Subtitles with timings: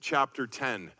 [0.00, 0.92] Chapter 10.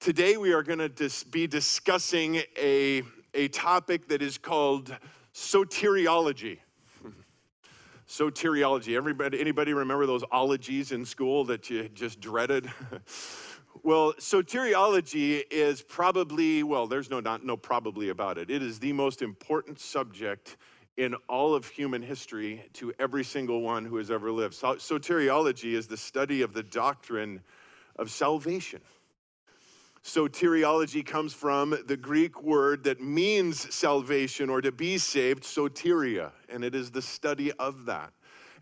[0.00, 3.02] Today we are going to dis- be discussing a,
[3.32, 4.94] a topic that is called
[5.32, 6.58] soteriology.
[8.08, 8.96] soteriology.
[8.96, 12.70] Everybody, anybody remember those ologies in school that you just dreaded?
[13.82, 18.50] well, soteriology is probably, well, there's no, not, no probably about it.
[18.50, 20.56] It is the most important subject
[20.96, 24.54] in all of human history to every single one who has ever lived.
[24.54, 27.40] soteriology is the study of the doctrine
[27.96, 28.80] of salvation.
[30.04, 36.62] Soteriology comes from the Greek word that means salvation or to be saved, soteria, and
[36.62, 38.12] it is the study of that.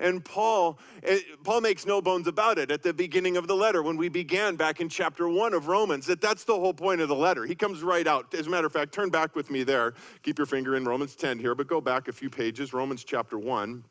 [0.00, 3.82] And Paul, eh, Paul makes no bones about it at the beginning of the letter
[3.82, 7.08] when we began back in chapter one of Romans, that that's the whole point of
[7.08, 7.44] the letter.
[7.44, 8.34] He comes right out.
[8.34, 9.94] As a matter of fact, turn back with me there.
[10.22, 13.38] Keep your finger in Romans 10 here, but go back a few pages, Romans chapter
[13.38, 13.84] one.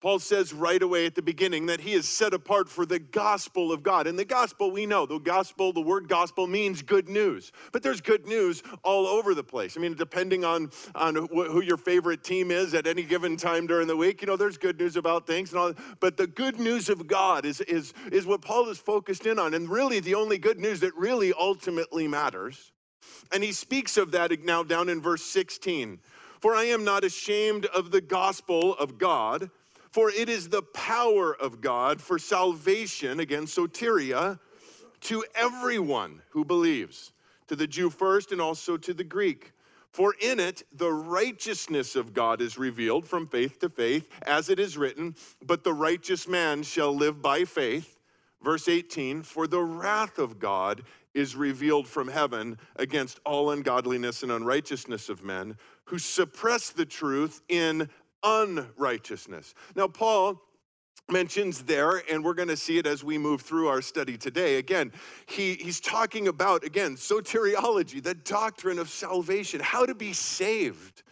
[0.00, 3.70] Paul says right away at the beginning that he is set apart for the gospel
[3.70, 4.06] of God.
[4.06, 7.52] And the gospel, we know, the gospel, the word gospel means good news.
[7.70, 9.76] But there's good news all over the place.
[9.76, 13.86] I mean, depending on, on who your favorite team is at any given time during
[13.86, 15.50] the week, you know, there's good news about things.
[15.50, 19.26] And all, but the good news of God is, is, is what Paul is focused
[19.26, 19.52] in on.
[19.52, 22.72] And really, the only good news that really ultimately matters.
[23.32, 26.00] And he speaks of that now down in verse 16.
[26.40, 29.50] For I am not ashamed of the gospel of God
[29.90, 34.38] for it is the power of God for salvation, again, soteria,
[35.02, 37.12] to everyone who believes,
[37.48, 39.52] to the Jew first and also to the Greek.
[39.90, 44.60] For in it the righteousness of God is revealed from faith to faith, as it
[44.60, 47.98] is written, but the righteous man shall live by faith.
[48.42, 50.82] Verse 18, for the wrath of God
[51.12, 57.42] is revealed from heaven against all ungodliness and unrighteousness of men who suppress the truth
[57.48, 57.88] in
[58.22, 59.54] unrighteousness.
[59.74, 60.40] Now, Paul
[61.10, 64.56] mentions there, and we're going to see it as we move through our study today.
[64.56, 64.92] Again,
[65.26, 71.02] he, he's talking about, again, soteriology, the doctrine of salvation, how to be saved.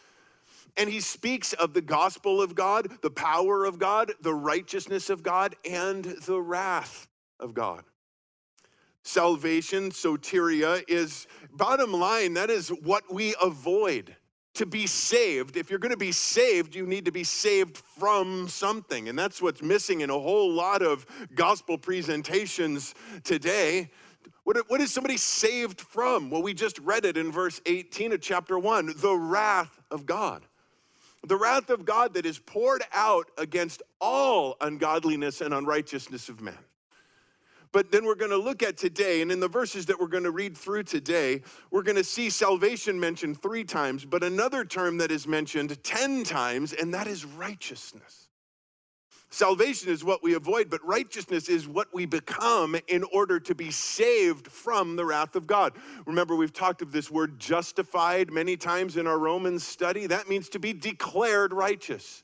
[0.77, 5.23] And he speaks of the gospel of God, the power of God, the righteousness of
[5.23, 7.09] God, and the wrath
[7.41, 7.83] of God.
[9.03, 14.15] Salvation, soteria, is bottom line, that is what we avoid
[14.55, 18.49] to be saved, if you're going to be saved, you need to be saved from
[18.49, 19.09] something.
[19.09, 23.91] And that's what's missing in a whole lot of gospel presentations today.
[24.45, 26.31] What, what is somebody saved from?
[26.31, 30.43] Well, we just read it in verse 18 of chapter 1 the wrath of God.
[31.27, 36.59] The wrath of God that is poured out against all ungodliness and unrighteousness of men.
[37.73, 40.25] But then we're going to look at today, and in the verses that we're going
[40.25, 44.99] to read through today, we're going to see salvation mentioned three times, but another term
[44.99, 48.29] that is mentioned 10 times, and that is righteousness.
[49.31, 53.71] Salvation is what we avoid, but righteousness is what we become in order to be
[53.71, 55.75] saved from the wrath of God.
[56.07, 60.07] Remember, we've talked of this word justified many times in our Romans study.
[60.07, 62.23] That means to be declared righteous.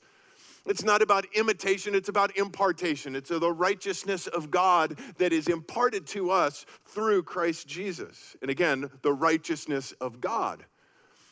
[0.66, 3.14] It's not about imitation, it's about impartation.
[3.14, 8.34] It's the righteousness of God that is imparted to us through Christ Jesus.
[8.40, 10.64] And again, the righteousness of God.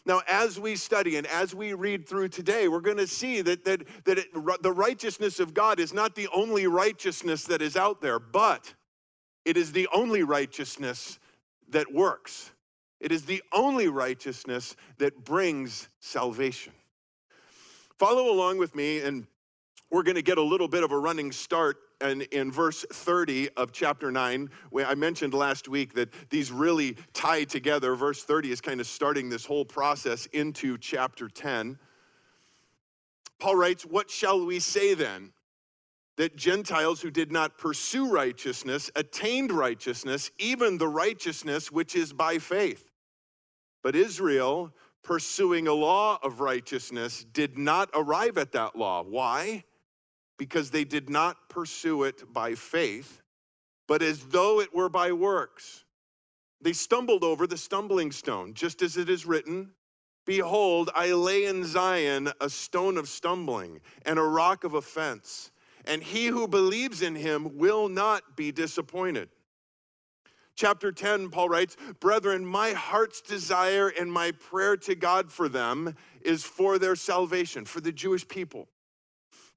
[0.04, 3.64] Now, as we study and as we read through today, we're going to see that,
[3.64, 8.00] that, that it, the righteousness of God is not the only righteousness that is out
[8.00, 8.74] there, but
[9.44, 11.18] it is the only righteousness
[11.68, 12.50] that works.
[13.00, 16.72] It is the only righteousness that brings salvation.
[18.02, 19.28] Follow along with me, and
[19.88, 23.50] we're going to get a little bit of a running start and in verse 30
[23.50, 24.50] of chapter 9.
[24.84, 27.94] I mentioned last week that these really tie together.
[27.94, 31.78] Verse 30 is kind of starting this whole process into chapter 10.
[33.38, 35.32] Paul writes, What shall we say then?
[36.16, 42.38] That Gentiles who did not pursue righteousness attained righteousness, even the righteousness which is by
[42.38, 42.90] faith.
[43.80, 44.72] But Israel,
[45.02, 49.02] pursuing a law of righteousness did not arrive at that law.
[49.02, 49.64] Why?
[50.38, 53.20] Because they did not pursue it by faith,
[53.88, 55.84] but as though it were by works.
[56.60, 59.72] They stumbled over the stumbling stone, just as it is written
[60.24, 65.50] Behold, I lay in Zion a stone of stumbling and a rock of offense,
[65.84, 69.28] and he who believes in him will not be disappointed.
[70.54, 75.96] Chapter 10, Paul writes, Brethren, my heart's desire and my prayer to God for them
[76.20, 78.68] is for their salvation, for the Jewish people.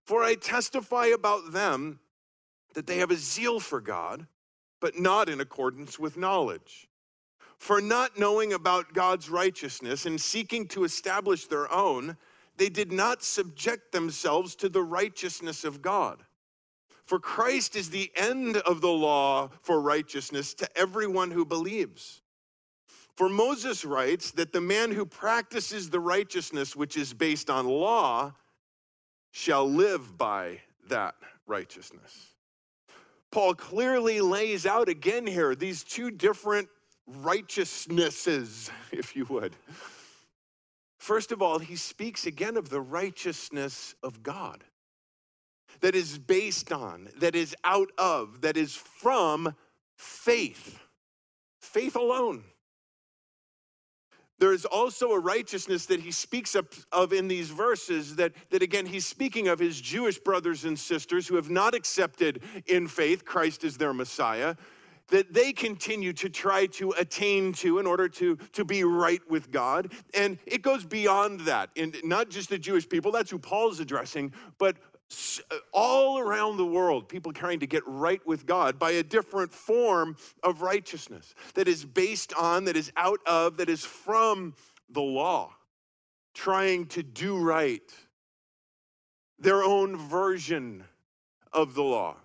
[0.06, 2.00] For I testify about them
[2.74, 4.27] that they have a zeal for God,
[4.80, 6.88] but not in accordance with knowledge.
[7.57, 12.18] For not knowing about God's righteousness and seeking to establish their own,
[12.57, 16.24] they did not subject themselves to the righteousness of God.
[17.06, 22.22] For Christ is the end of the law for righteousness to everyone who believes.
[23.16, 28.34] For Moses writes that the man who practices the righteousness which is based on law
[29.31, 31.16] shall live by that
[31.46, 32.36] righteousness.
[33.31, 36.68] Paul clearly lays out again here these two different
[37.06, 39.56] righteousnesses, if you would.
[40.98, 44.63] First of all, he speaks again of the righteousness of God
[45.85, 49.53] that is based on, that is out of, that is from
[49.95, 50.79] faith.
[51.59, 52.43] Faith alone.
[54.39, 58.87] There is also a righteousness that he speaks of, in these verses that, that, again,
[58.87, 63.63] he's speaking of his Jewish brothers and sisters who have not accepted in faith Christ
[63.63, 64.55] as their Messiah,
[65.09, 69.51] that they continue to try to attain to in order to, to be right with
[69.51, 69.93] God.
[70.15, 71.69] And it goes beyond that.
[71.77, 74.77] And not just the Jewish people, that's who Paul's addressing, but
[75.52, 79.54] Uh, all around the world, people trying to get right with God by a different
[79.54, 84.56] form of righteousness that is based on, that is out of, that is from
[84.90, 85.54] the law,
[86.34, 87.94] trying to do right,
[89.38, 90.84] their own version
[91.54, 92.16] of the law,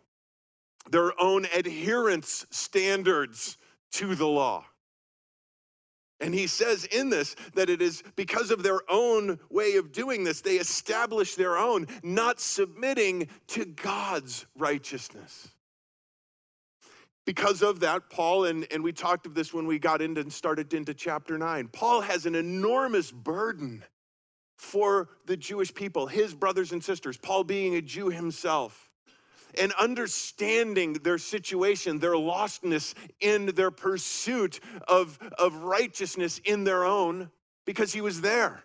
[0.91, 3.59] their own adherence standards
[3.93, 4.65] to the law.
[6.20, 10.25] And he says in this that it is because of their own way of doing
[10.25, 15.49] this, they establish their own, not submitting to God's righteousness.
[17.25, 20.32] Because of that, Paul, and, and we talked of this when we got into and
[20.32, 23.84] started into chapter 9, Paul has an enormous burden
[24.56, 28.89] for the Jewish people, his brothers and sisters, Paul being a Jew himself
[29.58, 37.31] and understanding their situation, their lostness in their pursuit of, of righteousness in their own,
[37.64, 38.64] because he was there.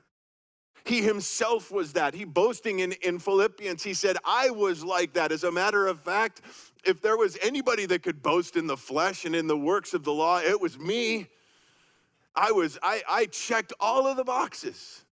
[0.86, 2.14] He himself was that.
[2.14, 5.32] He boasting in, in Philippians, he said, I was like that.
[5.32, 6.42] As a matter of fact,
[6.86, 10.04] if there was anybody that could boast in the flesh and in the works of
[10.04, 11.28] the law, it was me.
[12.36, 15.04] I was, I, I checked all of the boxes.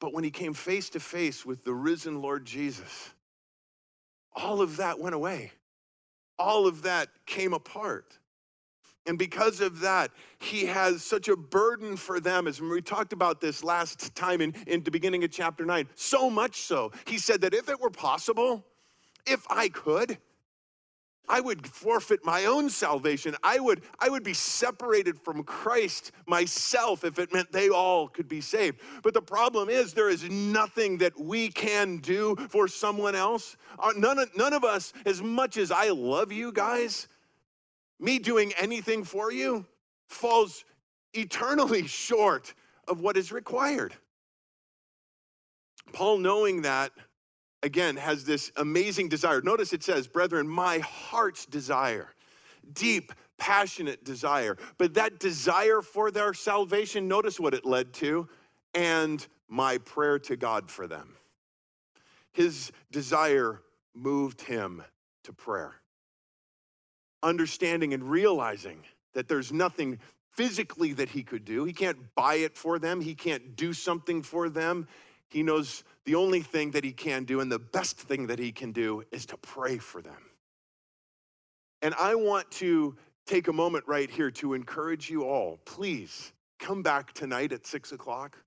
[0.00, 3.10] But when he came face to face with the risen Lord Jesus,
[4.34, 5.52] all of that went away.
[6.38, 8.18] All of that came apart.
[9.06, 12.46] And because of that, he has such a burden for them.
[12.46, 16.30] As we talked about this last time in, in the beginning of chapter 9, so
[16.30, 18.64] much so, he said that if it were possible,
[19.26, 20.18] if I could,
[21.28, 23.34] I would forfeit my own salvation.
[23.42, 28.28] I would, I would be separated from Christ myself if it meant they all could
[28.28, 28.80] be saved.
[29.02, 33.56] But the problem is, there is nothing that we can do for someone else.
[33.78, 37.08] Uh, none of, none of us, as much as I love you guys,
[37.98, 39.64] me doing anything for you
[40.08, 40.64] falls
[41.14, 42.52] eternally short
[42.86, 43.94] of what is required.
[45.92, 46.92] Paul, knowing that,
[47.64, 49.40] again, has this amazing desire.
[49.40, 52.10] Notice it says, Brethren, my heart's desire,
[52.74, 54.56] deep, passionate desire.
[54.78, 58.28] But that desire for their salvation, notice what it led to,
[58.74, 61.16] and my prayer to God for them.
[62.32, 63.62] His desire
[63.94, 64.82] moved him
[65.24, 65.74] to prayer.
[67.22, 68.80] Understanding and realizing
[69.14, 69.98] that there's nothing
[70.32, 71.64] physically that he could do.
[71.64, 74.86] He can't buy it for them, he can't do something for them.
[75.34, 78.52] He knows the only thing that he can do and the best thing that he
[78.52, 80.30] can do is to pray for them.
[81.82, 82.94] And I want to
[83.26, 85.58] take a moment right here to encourage you all.
[85.64, 88.38] Please come back tonight at six o'clock.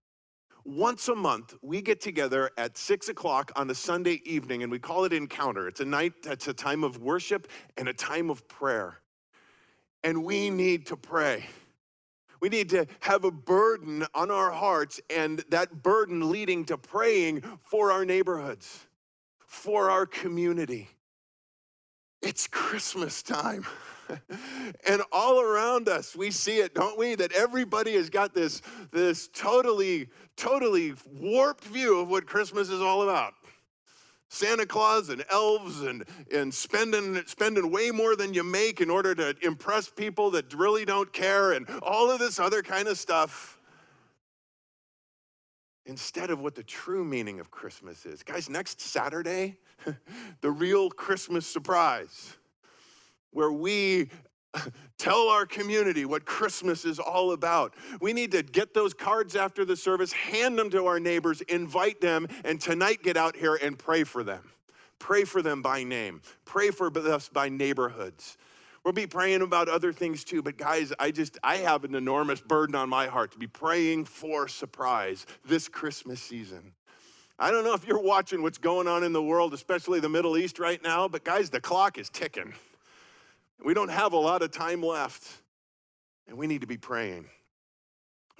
[0.63, 4.79] Once a month, we get together at six o'clock on a Sunday evening and we
[4.79, 5.67] call it Encounter.
[5.67, 9.01] It's a night that's a time of worship and a time of prayer.
[10.06, 11.48] And we need to pray.
[12.39, 17.44] We need to have a burden on our hearts, and that burden leading to praying
[17.63, 18.86] for our neighborhoods,
[19.39, 20.89] for our community.
[22.22, 23.65] It's Christmas time.
[24.88, 27.15] and all around us, we see it, don't we?
[27.15, 33.03] That everybody has got this, this totally, totally warped view of what Christmas is all
[33.03, 33.34] about.
[34.29, 36.03] Santa Claus and elves and,
[36.34, 40.86] and spending, spending way more than you make in order to impress people that really
[40.86, 43.60] don't care and all of this other kind of stuff.
[45.86, 48.22] Instead of what the true meaning of Christmas is.
[48.22, 49.57] Guys, next Saturday,
[50.41, 52.36] the real Christmas surprise,
[53.31, 54.10] where we
[54.98, 57.76] Tell our community what Christmas is all about.
[58.02, 62.02] We need to get those cards after the service, hand them to our neighbors, invite
[62.02, 64.44] them, and tonight get out here and pray for them.
[65.00, 68.38] Pray for them by name, pray for us by neighborhoods.
[68.84, 72.40] We'll be praying about other things too, but guys, I just, I have an enormous
[72.40, 76.72] burden on my heart to be praying for surprise this Christmas season.
[77.38, 80.38] I don't know if you're watching what's going on in the world, especially the Middle
[80.38, 82.54] East right now, but guys, the clock is ticking.
[83.64, 85.28] We don't have a lot of time left,
[86.28, 87.28] and we need to be praying.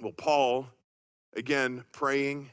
[0.00, 0.68] Well, Paul,
[1.34, 2.50] again, praying,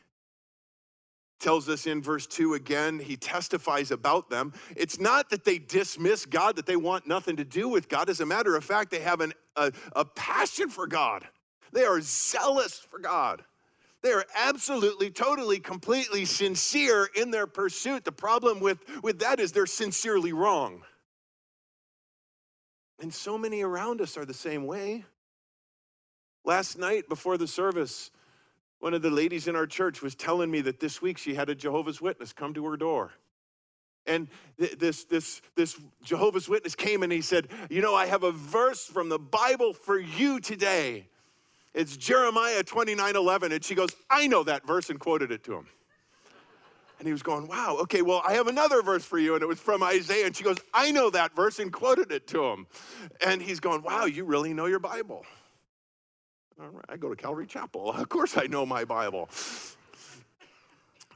[1.40, 4.54] tells us in verse 2 again, he testifies about them.
[4.76, 8.10] It's not that they dismiss God, that they want nothing to do with God.
[8.10, 11.28] As a matter of fact, they have an, a, a passion for God,
[11.72, 13.44] they are zealous for God.
[14.02, 18.04] They are absolutely, totally, completely sincere in their pursuit.
[18.04, 20.84] The problem with, with that is they're sincerely wrong.
[23.00, 25.06] And so many around us are the same way.
[26.44, 28.12] Last night before the service,
[28.80, 31.50] one of the ladies in our church was telling me that this week she had
[31.50, 33.12] a Jehovah's Witness come to her door.
[34.08, 38.32] And this, this, this Jehovah's Witness came and he said, You know, I have a
[38.32, 41.08] verse from the Bible for you today.
[41.74, 43.52] It's Jeremiah 29 11.
[43.52, 45.68] And she goes, I know that verse, and quoted it to him.
[47.00, 49.34] And he was going, Wow, okay, well, I have another verse for you.
[49.34, 50.26] And it was from Isaiah.
[50.26, 52.68] And she goes, I know that verse, and quoted it to him.
[53.26, 55.26] And he's going, Wow, you really know your Bible.
[56.60, 57.92] All right, I go to Calvary Chapel.
[57.98, 59.30] Of course, I know my Bible.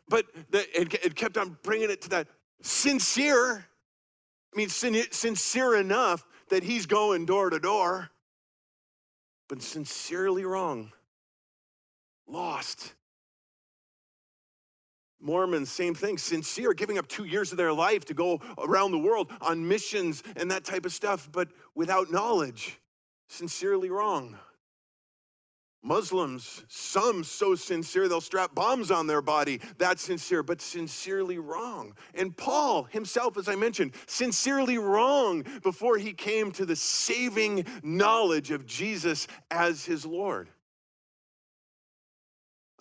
[0.08, 2.28] But the, it, it kept on bringing it to that
[2.62, 3.66] sincere,
[4.54, 8.10] I mean, sin, sincere enough that he's going door to door
[9.50, 10.94] but sincerely wrong,
[12.28, 12.94] lost.
[15.22, 19.00] Mormons, same thing, sincere, giving up two years of their life to go around the
[19.00, 22.80] world on missions and that type of stuff, but without knowledge,
[23.28, 24.38] sincerely wrong.
[25.82, 29.62] Muslims, some so sincere they'll strap bombs on their body.
[29.78, 31.94] That's sincere, but sincerely wrong.
[32.14, 38.52] And Paul himself, as I mentioned, sincerely wrong before he came to the saving knowledge
[38.52, 40.50] of Jesus as his Lord.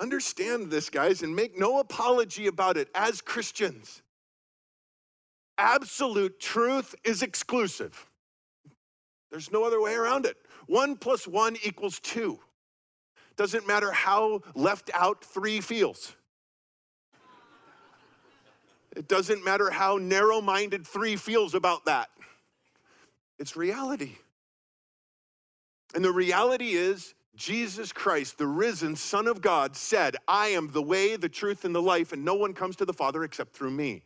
[0.01, 4.03] Understand this, guys, and make no apology about it as Christians.
[5.57, 8.09] Absolute truth is exclusive.
[9.31, 10.37] There's no other way around it.
[10.67, 12.39] One plus one equals two.
[13.37, 16.15] Doesn't matter how left out three feels.
[18.97, 22.09] It doesn't matter how narrow minded three feels about that.
[23.39, 24.17] It's reality.
[25.95, 30.83] And the reality is, Jesus Christ, the risen Son of God, said, I am the
[30.83, 33.71] way, the truth, and the life, and no one comes to the Father except through
[33.71, 34.03] me.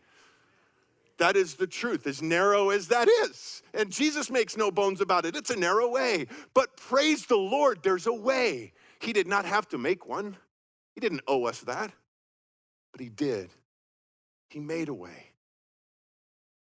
[1.18, 3.62] That is the truth, as narrow as that is.
[3.74, 5.36] And Jesus makes no bones about it.
[5.36, 6.26] It's a narrow way.
[6.52, 8.72] But praise the Lord, there's a way.
[8.98, 10.36] He did not have to make one,
[10.94, 11.92] He didn't owe us that,
[12.90, 13.50] but He did.
[14.48, 15.32] He made a way.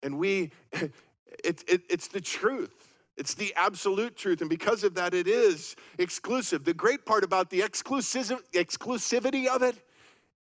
[0.02, 2.87] And we, it, it, it's the truth.
[3.18, 4.42] It's the absolute truth.
[4.42, 6.64] And because of that, it is exclusive.
[6.64, 9.76] The great part about the exclusivity of it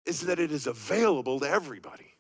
[0.05, 2.13] is that it is available to everybody.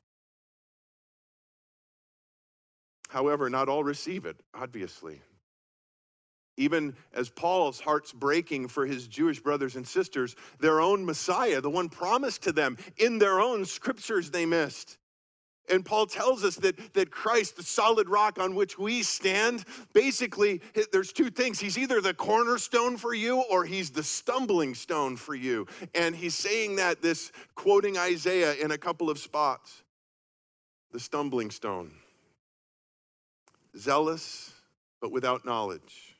[3.09, 5.21] However, not all receive it, obviously.
[6.57, 11.69] Even as Paul's heart's breaking for his Jewish brothers and sisters, their own Messiah, the
[11.69, 14.97] one promised to them in their own scriptures, they missed.
[15.69, 20.61] And Paul tells us that, that Christ, the solid rock on which we stand, basically,
[20.91, 21.59] there's two things.
[21.59, 25.67] He's either the cornerstone for you or he's the stumbling stone for you.
[25.93, 29.83] And he's saying that, this quoting Isaiah in a couple of spots.
[30.91, 31.91] The stumbling stone.
[33.77, 34.53] Zealous,
[35.01, 36.17] but without knowledge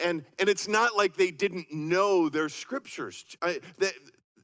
[0.00, 3.24] and, and it's not like they didn't know their scriptures.
[3.42, 3.92] I, that,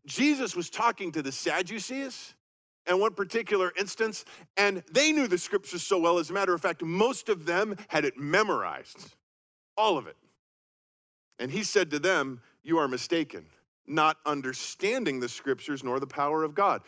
[0.07, 2.34] Jesus was talking to the Sadducees
[2.87, 4.25] in one particular instance,
[4.57, 6.19] and they knew the scriptures so well.
[6.19, 9.15] As a matter of fact, most of them had it memorized,
[9.77, 10.17] all of it.
[11.39, 13.47] And he said to them, You are mistaken,
[13.87, 16.83] not understanding the scriptures nor the power of God.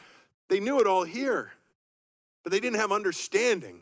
[0.48, 1.52] They knew it all here,
[2.44, 3.80] but they didn't have understanding.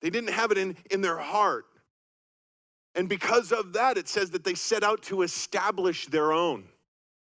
[0.00, 1.66] They didn't have it in, in their heart.
[2.94, 6.64] And because of that, it says that they set out to establish their own,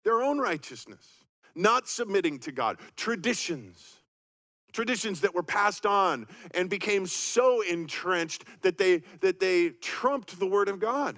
[0.04, 1.25] their own righteousness,
[1.56, 2.78] not submitting to God.
[2.96, 4.02] Traditions,
[4.74, 10.48] traditions that were passed on and became so entrenched that they, that they trumped the
[10.48, 11.18] Word of God,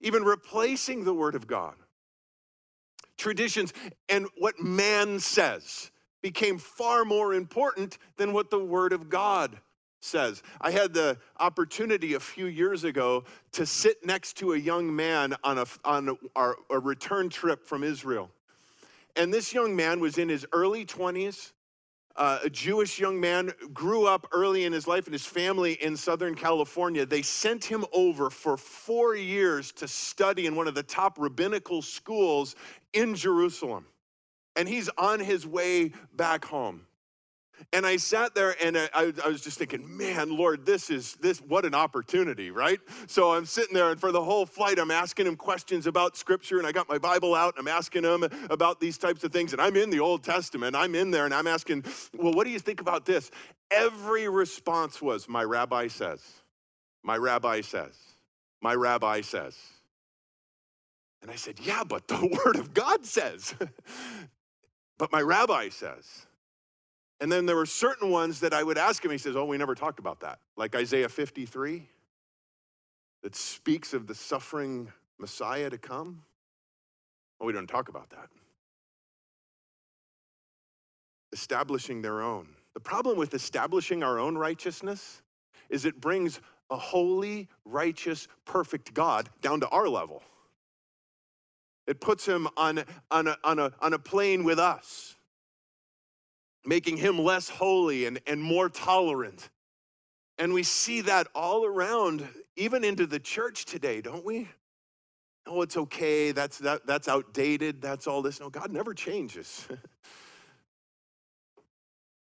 [0.00, 1.74] even replacing the Word of God.
[3.18, 3.72] Traditions
[4.08, 5.90] and what man says
[6.22, 9.58] became far more important than what the Word of God
[10.00, 10.42] says.
[10.60, 15.34] I had the opportunity a few years ago to sit next to a young man
[15.44, 18.30] on a, on our, a return trip from Israel.
[19.16, 21.52] And this young man was in his early 20s,
[22.16, 25.96] uh, a Jewish young man, grew up early in his life and his family in
[25.96, 27.06] Southern California.
[27.06, 31.82] They sent him over for four years to study in one of the top rabbinical
[31.82, 32.54] schools
[32.92, 33.86] in Jerusalem.
[34.56, 36.86] and he's on his way back home.
[37.72, 41.38] And I sat there and I, I, was just thinking, man, Lord, this is this,
[41.40, 42.80] what an opportunity, right?
[43.06, 46.58] So I'm sitting there, and for the whole flight, I'm asking him questions about scripture,
[46.58, 49.52] and I got my Bible out, and I'm asking him about these types of things.
[49.52, 51.84] And I'm in the Old Testament, I'm in there, and I'm asking,
[52.16, 53.30] well, what do you think about this?
[53.70, 56.20] Every response was, my rabbi says,
[57.02, 57.94] my rabbi says,
[58.60, 59.56] my rabbi says.
[61.22, 63.54] And I said, yeah, but the word of God says.
[64.98, 66.26] but my rabbi says.
[67.20, 69.10] And then there were certain ones that I would ask him.
[69.10, 70.40] He says, Oh, we never talked about that.
[70.56, 71.88] Like Isaiah 53,
[73.22, 76.22] that speaks of the suffering Messiah to come.
[77.38, 78.28] Well, we don't talk about that.
[81.32, 82.48] Establishing their own.
[82.74, 85.22] The problem with establishing our own righteousness
[85.68, 86.40] is it brings
[86.70, 90.22] a holy, righteous, perfect God down to our level.
[91.86, 95.11] It puts him on, on, a, on, a, on a plane with us
[96.64, 99.50] making him less holy and, and more tolerant.
[100.38, 102.26] And we see that all around,
[102.56, 104.48] even into the church today, don't we?
[105.46, 106.32] Oh, it's okay.
[106.32, 107.82] That's that, that's outdated.
[107.82, 108.40] That's all this.
[108.40, 109.66] No, God never changes.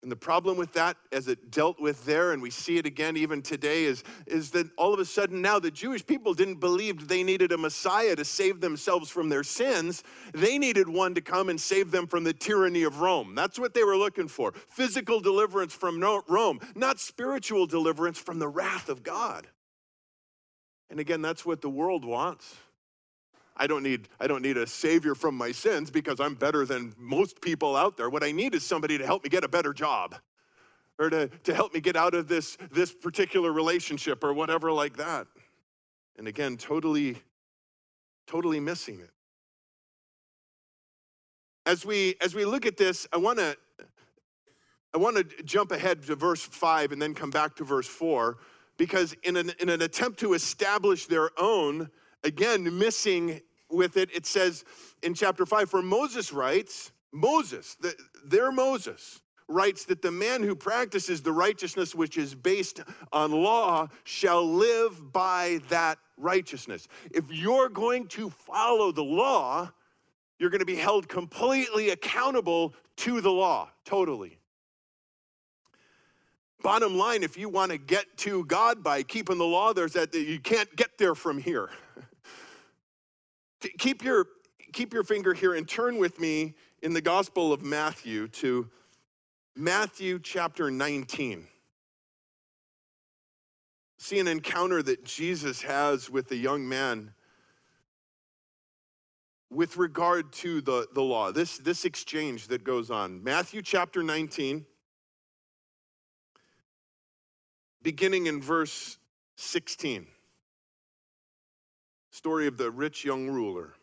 [0.05, 3.17] And the problem with that, as it dealt with there, and we see it again
[3.17, 7.09] even today, is, is that all of a sudden now the Jewish people didn't believe
[7.09, 10.05] they needed a Messiah to save themselves from their sins.
[10.35, 13.35] They needed one to come and save them from the tyranny of Rome.
[13.35, 18.49] That's what they were looking for physical deliverance from Rome, not spiritual deliverance from the
[18.49, 19.47] wrath of God.
[20.91, 22.55] And again, that's what the world wants.
[23.57, 26.95] I don't need I don't need a savior from my sins because I'm better than
[26.99, 28.11] most people out there.
[28.11, 30.17] What I need is somebody to help me get a better job
[30.99, 34.97] or to, to help me get out of this, this particular relationship or whatever like
[34.97, 35.27] that.
[36.17, 37.17] And again, totally,
[38.27, 39.11] totally missing it.
[41.67, 43.57] As we as we look at this, I want to
[44.93, 48.39] I want to jump ahead to verse 5 and then come back to verse 4
[48.77, 51.91] because in an, in an attempt to establish their own
[52.25, 54.65] again, missing with it, it says
[55.03, 60.57] in chapter 5 For Moses writes, Moses, the, their Moses, writes that the man who
[60.57, 62.81] practices the righteousness which is based
[63.13, 66.89] on law shall live by that righteousness.
[67.13, 69.71] If you're going to follow the law,
[70.39, 74.39] you're going to be held completely accountable to the law, totally.
[76.63, 80.15] Bottom line, if you want to get to God by keeping the law, there's that
[80.15, 81.69] you can't get there from here.
[83.79, 84.27] Keep your
[84.73, 88.69] keep your finger here and turn with me in the Gospel of Matthew to
[89.57, 91.47] Matthew chapter 19.
[93.99, 97.15] See an encounter that Jesus has with a young man
[99.51, 103.23] with regard to the, the law, this, this exchange that goes on.
[103.23, 104.67] Matthew chapter 19,
[107.83, 108.99] beginning in verse
[109.37, 110.09] 16
[112.15, 113.75] story of the rich young ruler.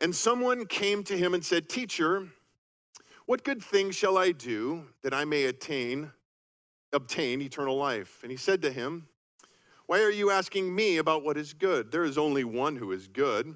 [0.00, 2.28] And someone came to him and said, Teacher,
[3.26, 6.10] what good thing shall I do that I may attain,
[6.92, 8.18] obtain eternal life?
[8.22, 9.06] And he said to him,
[9.86, 11.92] Why are you asking me about what is good?
[11.92, 13.54] There is only one who is good.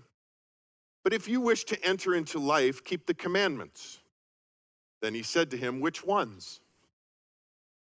[1.02, 3.98] But if you wish to enter into life, keep the commandments.
[5.00, 6.60] Then he said to him, Which ones?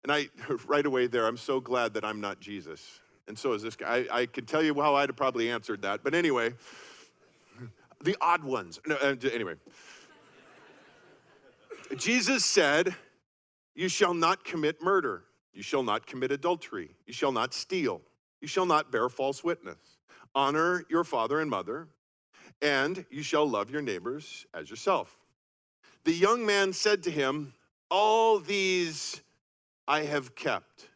[0.04, 0.28] And I,
[0.68, 4.06] right away there, I'm so glad that I'm not Jesus and so is this guy.
[4.12, 6.04] I, I can tell you how I'd have probably answered that.
[6.04, 6.54] But anyway,
[8.04, 8.80] the odd ones.
[8.86, 9.56] No, uh, anyway,
[11.96, 12.96] Jesus said,
[13.76, 15.24] You shall not commit murder.
[15.54, 16.92] You shall not commit adultery.
[17.06, 18.02] You shall not steal.
[18.42, 19.98] You shall not bear false witness.
[20.36, 21.88] Honor your father and mother,
[22.62, 25.18] and you shall love your neighbors as yourself.
[26.04, 27.54] The young man said to him,
[27.90, 29.22] All these
[29.88, 30.90] I have kept.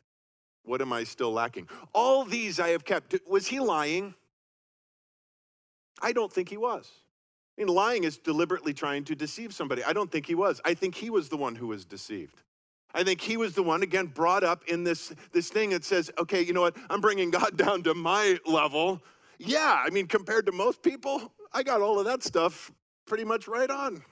[0.63, 1.67] What am I still lacking?
[1.93, 3.15] All these I have kept.
[3.27, 4.13] Was he lying?
[6.01, 6.89] I don't think he was.
[7.57, 9.83] I mean, lying is deliberately trying to deceive somebody.
[9.83, 10.61] I don't think he was.
[10.65, 12.41] I think he was the one who was deceived.
[12.93, 16.11] I think he was the one, again, brought up in this, this thing that says,
[16.17, 16.75] okay, you know what?
[16.89, 19.01] I'm bringing God down to my level.
[19.37, 22.71] Yeah, I mean, compared to most people, I got all of that stuff
[23.05, 24.03] pretty much right on.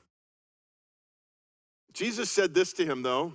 [1.94, 3.34] Jesus said this to him, though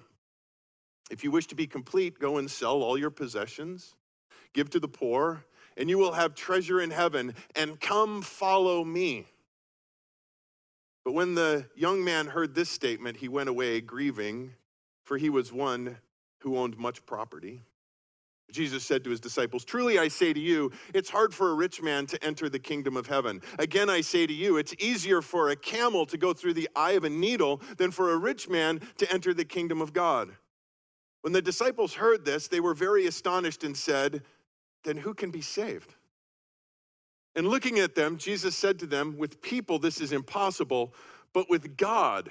[1.11, 3.95] if you wish to be complete, go and sell all your possessions,
[4.53, 5.45] give to the poor,
[5.77, 9.27] and you will have treasure in heaven, and come follow me.
[11.05, 14.55] But when the young man heard this statement, he went away grieving,
[15.05, 15.99] for he was one
[16.41, 17.61] who owned much property.
[18.51, 21.83] Jesus said to his disciples, Truly I say to you, it's hard for a rich
[21.83, 23.43] man to enter the kingdom of heaven.
[23.59, 26.93] Again, I say to you, it's easier for a camel to go through the eye
[26.93, 30.31] of a needle than for a rich man to enter the kingdom of God.
[31.25, 34.25] When the disciples heard this, they were very astonished and said,
[34.83, 35.95] Then who can be saved?
[37.35, 40.93] And looking at them, Jesus said to them, With people this is impossible,
[41.33, 42.31] but with God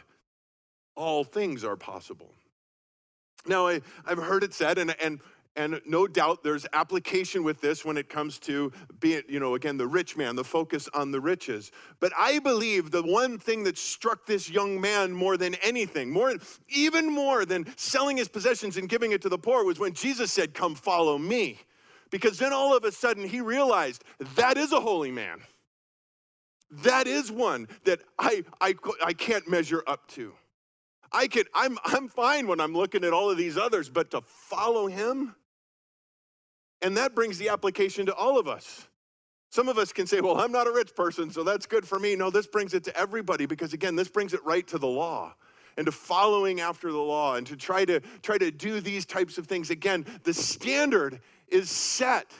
[0.95, 2.35] all things are possible.
[3.47, 5.21] Now, I, have heard it said, and, and
[5.55, 9.77] and no doubt there's application with this when it comes to being, you know, again,
[9.77, 11.71] the rich man, the focus on the riches.
[11.99, 16.33] But I believe the one thing that struck this young man more than anything, more,
[16.69, 20.31] even more than selling his possessions and giving it to the poor, was when Jesus
[20.31, 21.59] said, Come follow me.
[22.09, 24.03] Because then all of a sudden he realized
[24.35, 25.39] that is a holy man.
[26.69, 30.33] That is one that I, I, I can't measure up to.
[31.11, 34.21] I can, I'm, I'm fine when I'm looking at all of these others, but to
[34.21, 35.35] follow him,
[36.83, 38.87] and that brings the application to all of us.
[39.49, 41.99] Some of us can say, well, I'm not a rich person, so that's good for
[41.99, 42.15] me.
[42.15, 45.35] No, this brings it to everybody because, again, this brings it right to the law
[45.77, 49.37] and to following after the law and to try to try to do these types
[49.37, 52.31] of things again the standard is set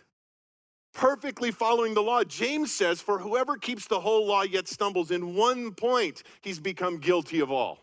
[0.94, 5.36] perfectly following the law james says for whoever keeps the whole law yet stumbles in
[5.36, 7.83] one point he's become guilty of all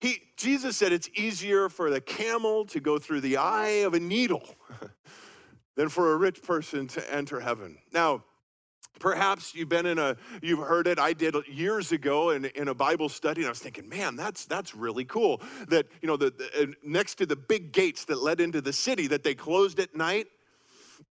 [0.00, 4.00] he, Jesus said it's easier for the camel to go through the eye of a
[4.00, 4.44] needle
[5.76, 7.78] than for a rich person to enter heaven.
[7.92, 8.24] Now,
[8.98, 12.74] perhaps you've been in a you've heard it i did years ago in, in a
[12.74, 16.30] bible study and i was thinking man that's that's really cool that you know the,
[16.30, 19.78] the uh, next to the big gates that led into the city that they closed
[19.78, 20.26] at night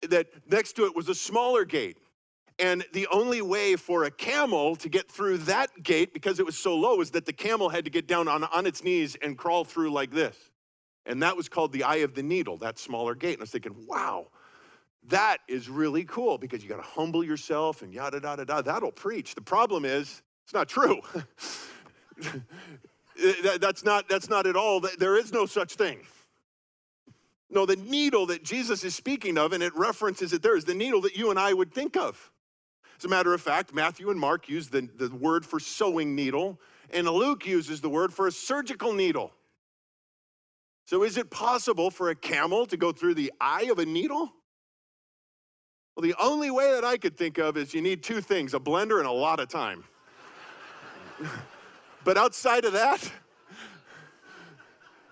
[0.09, 1.97] that next to it was a smaller gate
[2.59, 6.57] and the only way for a camel to get through that gate, because it was
[6.57, 9.37] so low, is that the camel had to get down on, on its knees and
[9.37, 10.35] crawl through like this.
[11.05, 13.33] And that was called the eye of the needle, that smaller gate.
[13.33, 14.27] And I was thinking, wow,
[15.07, 18.63] that is really cool because you got to humble yourself and yada, yada, yada.
[18.63, 19.35] That'll preach.
[19.35, 21.01] The problem is, it's not true.
[23.19, 24.79] Eh, that's, not, that's not at all.
[24.79, 26.01] There is no such thing.
[27.49, 30.75] No, the needle that Jesus is speaking of, and it references it there, is the
[30.75, 32.31] needle that you and I would think of.
[32.97, 36.59] As a matter of fact, Matthew and Mark use the, the word for sewing needle,
[36.89, 39.31] and Luke uses the word for a surgical needle.
[40.85, 44.31] So, is it possible for a camel to go through the eye of a needle?
[45.95, 48.59] Well, the only way that I could think of is you need two things a
[48.59, 49.83] blender and a lot of time.
[52.03, 53.11] but outside of that,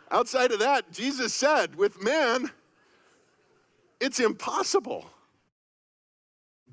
[0.10, 2.50] outside of that, Jesus said, with man,
[4.00, 5.10] it's impossible.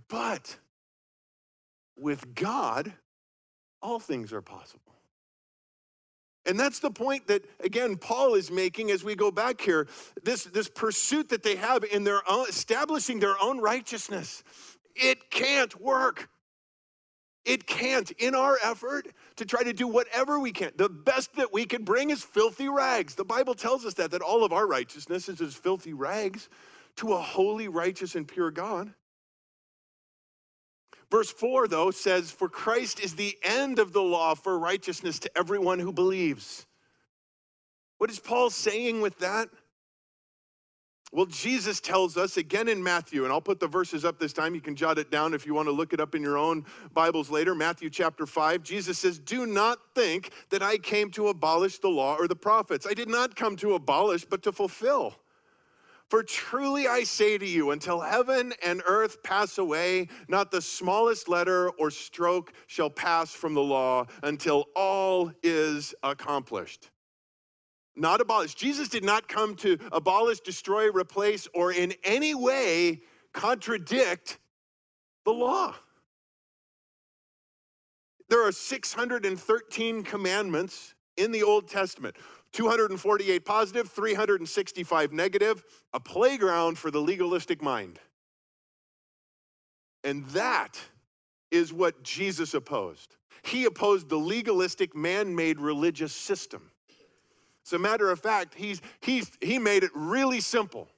[0.08, 0.56] But
[2.02, 2.92] with God,
[3.80, 4.92] all things are possible.
[6.44, 9.86] And that's the point that, again, Paul is making as we go back here.
[10.24, 14.42] This, this pursuit that they have in their own, establishing their own righteousness,
[14.96, 16.28] it can't work.
[17.44, 18.10] It can't.
[18.12, 21.84] In our effort to try to do whatever we can, the best that we can
[21.84, 23.14] bring is filthy rags.
[23.14, 26.48] The Bible tells us that, that all of our righteousness is as filthy rags
[26.96, 28.92] to a holy, righteous, and pure God.
[31.12, 35.30] Verse 4, though, says, For Christ is the end of the law for righteousness to
[35.36, 36.64] everyone who believes.
[37.98, 39.50] What is Paul saying with that?
[41.12, 44.54] Well, Jesus tells us again in Matthew, and I'll put the verses up this time.
[44.54, 46.64] You can jot it down if you want to look it up in your own
[46.94, 47.54] Bibles later.
[47.54, 52.16] Matthew chapter 5, Jesus says, Do not think that I came to abolish the law
[52.18, 52.86] or the prophets.
[52.88, 55.14] I did not come to abolish, but to fulfill.
[56.12, 61.26] For truly I say to you, until heaven and earth pass away, not the smallest
[61.26, 66.90] letter or stroke shall pass from the law until all is accomplished.
[67.96, 68.54] Not abolish.
[68.54, 73.00] Jesus did not come to abolish, destroy, replace, or in any way
[73.32, 74.38] contradict
[75.24, 75.74] the law.
[78.28, 82.16] There are 613 commandments in the Old Testament.
[82.52, 87.98] 248 positive, 365 negative, a playground for the legalistic mind.
[90.04, 90.80] And that
[91.50, 93.16] is what Jesus opposed.
[93.42, 96.70] He opposed the legalistic, man made religious system.
[97.66, 100.88] As a matter of fact, he's, he's, he made it really simple.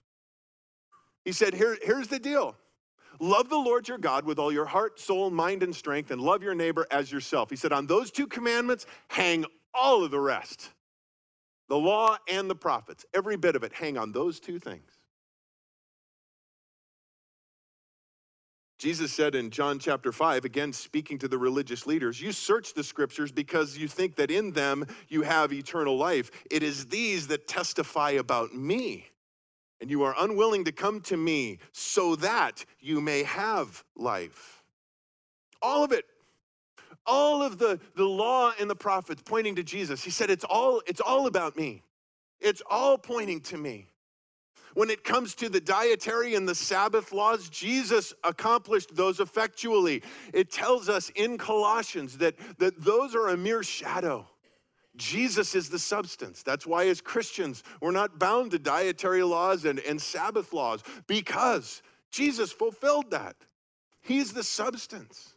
[1.24, 2.56] He said, Here, Here's the deal
[3.20, 6.42] love the Lord your God with all your heart, soul, mind, and strength, and love
[6.42, 7.50] your neighbor as yourself.
[7.50, 10.70] He said, On those two commandments, hang all of the rest.
[11.68, 14.90] The law and the prophets, every bit of it, hang on those two things.
[18.78, 22.84] Jesus said in John chapter 5, again speaking to the religious leaders, You search the
[22.84, 26.30] scriptures because you think that in them you have eternal life.
[26.50, 29.06] It is these that testify about me.
[29.80, 34.62] and you are unwilling to come to me so that you may have life.
[35.60, 36.04] All of it.
[37.06, 40.02] All of the, the law and the prophets pointing to Jesus.
[40.02, 41.82] He said, it's all, it's all about me.
[42.40, 43.88] It's all pointing to me.
[44.74, 50.02] When it comes to the dietary and the Sabbath laws, Jesus accomplished those effectually.
[50.32, 54.26] It tells us in Colossians that, that those are a mere shadow.
[54.96, 56.42] Jesus is the substance.
[56.42, 61.82] That's why, as Christians, we're not bound to dietary laws and, and Sabbath laws because
[62.10, 63.36] Jesus fulfilled that.
[64.00, 65.33] He's the substance.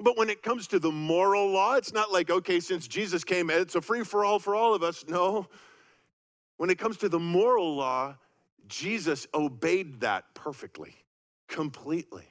[0.00, 3.48] But when it comes to the moral law, it's not like, okay, since Jesus came,
[3.50, 5.04] it's a free for all for all of us.
[5.06, 5.48] No.
[6.56, 8.16] When it comes to the moral law,
[8.66, 10.94] Jesus obeyed that perfectly,
[11.48, 12.26] completely.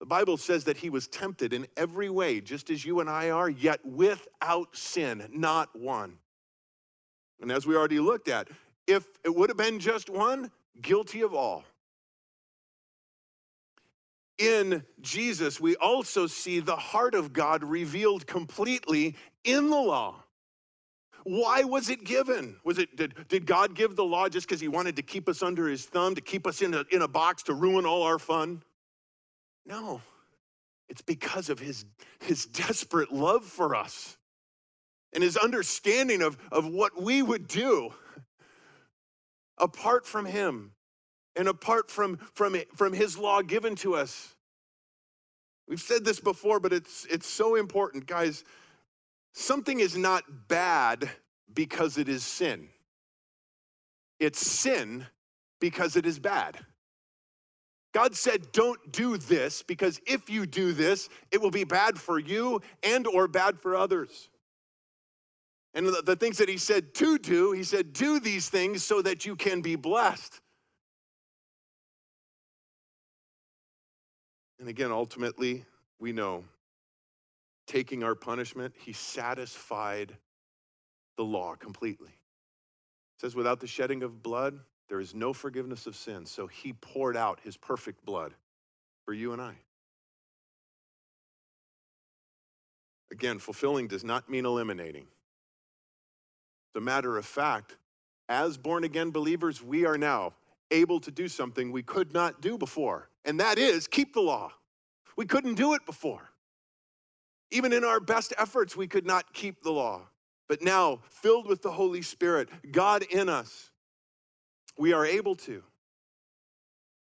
[0.00, 3.30] The Bible says that he was tempted in every way, just as you and I
[3.30, 6.18] are, yet without sin, not one.
[7.40, 8.48] And as we already looked at,
[8.86, 10.50] if it would have been just one,
[10.82, 11.64] guilty of all.
[14.38, 20.24] In Jesus, we also see the heart of God revealed completely in the law.
[21.22, 22.56] Why was it given?
[22.64, 25.42] Was it did, did God give the law just because he wanted to keep us
[25.42, 28.18] under his thumb, to keep us in a, in a box to ruin all our
[28.18, 28.62] fun?
[29.64, 30.02] No.
[30.88, 31.86] It's because of his,
[32.20, 34.18] his desperate love for us
[35.14, 37.94] and his understanding of, of what we would do
[39.56, 40.73] apart from him
[41.36, 44.34] and apart from, from, from his law given to us.
[45.66, 48.44] We've said this before, but it's, it's so important, guys.
[49.32, 51.10] Something is not bad
[51.52, 52.68] because it is sin.
[54.20, 55.06] It's sin
[55.60, 56.58] because it is bad.
[57.92, 62.18] God said, don't do this because if you do this, it will be bad for
[62.18, 64.28] you and or bad for others.
[65.74, 69.00] And the, the things that he said to do, he said, do these things so
[69.02, 70.40] that you can be blessed.
[74.64, 75.66] And again, ultimately,
[75.98, 76.42] we know
[77.66, 80.16] taking our punishment, he satisfied
[81.18, 82.08] the law completely.
[82.08, 86.30] It says, without the shedding of blood, there is no forgiveness of sins.
[86.30, 88.32] So he poured out his perfect blood
[89.04, 89.56] for you and I.
[93.12, 95.08] Again, fulfilling does not mean eliminating.
[96.74, 97.76] As a matter of fact,
[98.30, 100.32] as born again believers, we are now
[100.70, 104.52] able to do something we could not do before, and that is keep the law.
[105.16, 106.30] We couldn't do it before.
[107.50, 110.02] Even in our best efforts, we could not keep the law.
[110.48, 113.70] But now, filled with the Holy Spirit, God in us,
[114.76, 115.62] we are able to.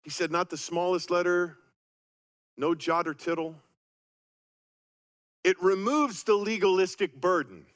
[0.02, 1.56] He said, not the smallest letter,
[2.56, 3.56] no jot or tittle.
[5.42, 7.66] It removes the legalistic burden,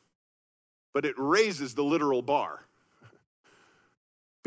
[0.93, 2.68] but it raises the literal bar.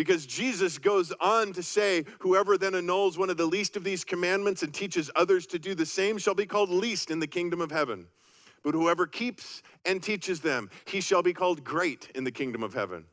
[0.02, 4.04] Because Jesus goes on to say, Whoever then annuls one of the least of these
[4.04, 7.62] commandments and teaches others to do the same shall be called least in the kingdom
[7.62, 8.08] of heaven.
[8.64, 12.74] But whoever keeps and teaches them, he shall be called great in the kingdom of
[12.74, 13.06] heaven.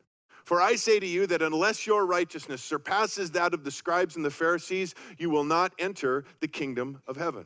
[0.46, 4.24] For I say to you that unless your righteousness surpasses that of the scribes and
[4.24, 7.44] the Pharisees, you will not enter the kingdom of heaven.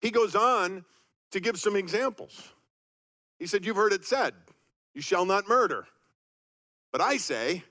[0.00, 0.84] He goes on
[1.32, 2.52] to give some examples.
[3.40, 4.34] He said, You've heard it said,
[4.94, 5.88] you shall not murder.
[6.92, 7.64] But I say,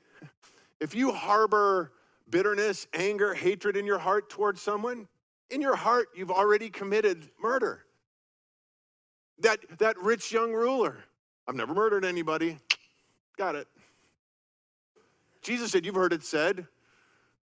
[0.82, 1.94] if you harbor
[2.30, 5.08] bitterness, anger, hatred in your heart towards someone,
[5.52, 7.86] in your heart, you've already committed murder.
[9.40, 10.98] That, that rich young ruler,
[11.48, 12.58] I've never murdered anybody.
[13.38, 13.68] Got it.
[15.42, 16.68] Jesus said, You've heard it said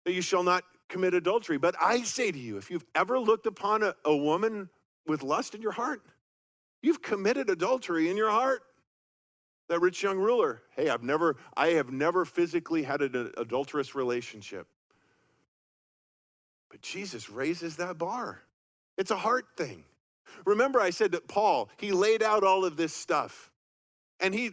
[0.03, 1.57] that you shall not commit adultery.
[1.57, 4.69] But I say to you, if you've ever looked upon a, a woman
[5.07, 6.01] with lust in your heart,
[6.81, 8.63] you've committed adultery in your heart
[9.71, 10.61] that rich young ruler.
[10.75, 14.67] Hey, I've never, I have never physically had an adulterous relationship.
[16.69, 18.41] But Jesus raises that bar.
[18.97, 19.85] It's a heart thing.
[20.45, 23.49] Remember, I said that Paul, he laid out all of this stuff.
[24.19, 24.51] And he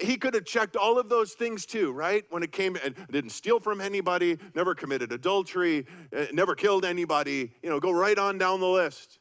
[0.00, 2.24] he could have checked all of those things too, right?
[2.30, 7.52] When it came and didn't steal from anybody, never committed adultery, eh, never killed anybody,
[7.62, 9.18] you know, go right on down the list.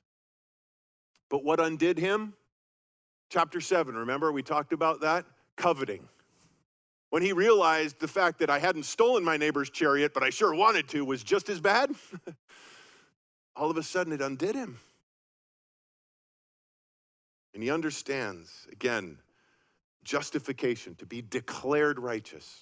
[1.27, 2.33] But what undid him?
[3.29, 5.25] Chapter 7, remember we talked about that?
[5.59, 6.07] Coveting.
[7.11, 10.53] When he realized the fact that I hadn't stolen my neighbor's chariot, but I sure
[10.55, 11.91] wanted to, was just as bad,
[13.55, 14.79] all of a sudden it undid him.
[17.53, 19.17] And he understands, again,
[20.03, 22.59] justification, to be declared righteous.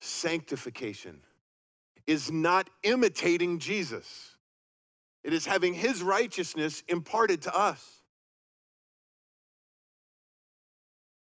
[0.00, 1.20] Sanctification
[2.06, 4.36] is not imitating Jesus,
[5.24, 7.95] it is having his righteousness imparted to us.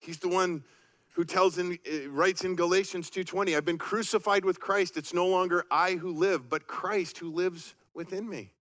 [0.00, 0.64] He's the one
[1.12, 4.96] who tells in uh, writes in Galatians 2:20, I've been crucified with Christ.
[4.96, 8.52] It's no longer I who live, but Christ who lives within me.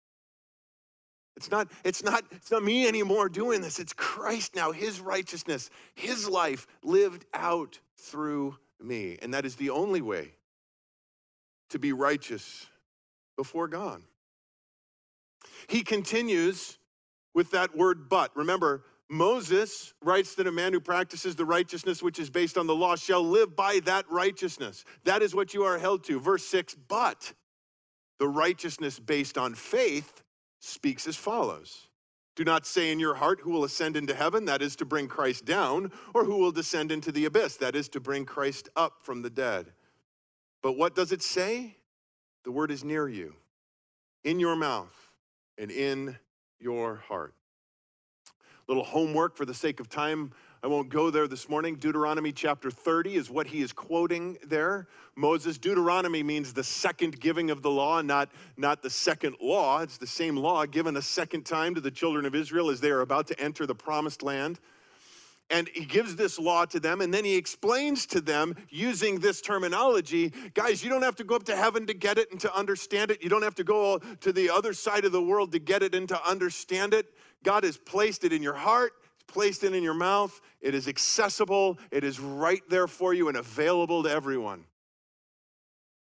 [1.39, 3.79] It's not, it's not, it's not me anymore doing this.
[3.79, 9.19] It's Christ now, his righteousness, his life lived out through me.
[9.23, 10.33] And that is the only way
[11.71, 12.67] to be righteous
[13.37, 14.03] before God.
[15.69, 16.77] He continues
[17.35, 18.37] with that word but.
[18.37, 22.75] Remember, Moses writes that a man who practices the righteousness which is based on the
[22.75, 24.85] law shall live by that righteousness.
[25.05, 26.21] That is what you are held to.
[26.21, 27.33] Verse 6 But
[28.19, 30.23] the righteousness based on faith
[30.61, 31.89] speaks as follows
[32.37, 34.45] Do not say in your heart, Who will ascend into heaven?
[34.45, 37.57] That is to bring Christ down, or who will descend into the abyss?
[37.57, 39.73] That is to bring Christ up from the dead.
[40.63, 41.77] But what does it say?
[42.45, 43.35] The word is near you,
[44.25, 44.95] in your mouth,
[45.57, 46.19] and in
[46.61, 47.35] your heart.
[48.69, 50.31] Little homework for the sake of time.
[50.63, 51.77] I won't go there this morning.
[51.77, 54.89] Deuteronomy chapter 30 is what he is quoting there.
[55.17, 58.29] Moses, Deuteronomy means the second giving of the law, not,
[58.59, 59.81] not the second law.
[59.81, 62.91] It's the same law given a second time to the children of Israel as they
[62.91, 64.61] are about to enter the promised land.
[65.51, 69.41] And he gives this law to them, and then he explains to them using this
[69.41, 72.55] terminology guys, you don't have to go up to heaven to get it and to
[72.55, 73.23] understand it.
[73.23, 75.95] You don't have to go to the other side of the world to get it
[75.95, 77.07] and to understand it.
[77.43, 78.93] God has placed it in your heart,
[79.27, 80.39] placed it in your mouth.
[80.61, 84.65] It is accessible, it is right there for you and available to everyone.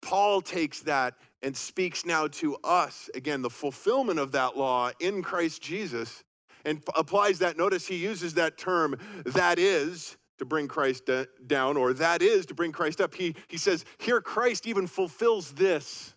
[0.00, 5.22] Paul takes that and speaks now to us, again, the fulfillment of that law in
[5.22, 6.24] Christ Jesus,
[6.64, 7.56] and applies that.
[7.56, 11.08] Notice he uses that term, that is, to bring Christ
[11.46, 13.14] down, or that is to bring Christ up.
[13.14, 16.14] He, he says, Here Christ even fulfills this.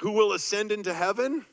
[0.00, 1.44] Who will ascend into heaven?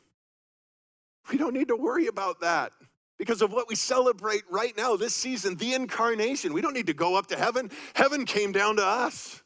[1.31, 2.73] We don't need to worry about that
[3.17, 6.53] because of what we celebrate right now, this season, the incarnation.
[6.53, 7.69] We don't need to go up to heaven.
[7.93, 9.43] Heaven came down to us.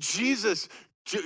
[0.00, 0.68] Jesus,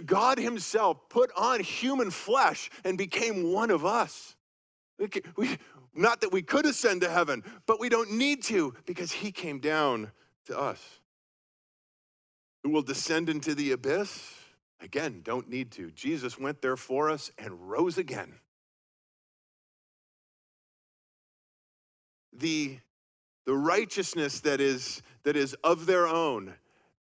[0.05, 4.36] God Himself, put on human flesh and became one of us.
[5.37, 5.59] We,
[5.95, 9.59] not that we could ascend to heaven, but we don't need to because He came
[9.59, 10.11] down
[10.47, 11.01] to us.
[12.63, 14.33] Who will descend into the abyss?
[14.81, 15.91] Again, don't need to.
[15.91, 18.35] Jesus went there for us and rose again.
[22.39, 22.79] the,
[23.45, 26.55] the righteousness that is, that is of their own,